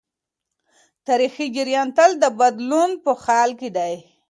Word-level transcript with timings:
تاریخي 1.07 1.45
جریانات 1.55 1.95
تل 1.97 2.11
د 2.23 2.25
بدلون 2.39 2.91
په 3.03 3.11
حال 3.23 3.49
کي 3.59 3.69
دي. 3.77 3.93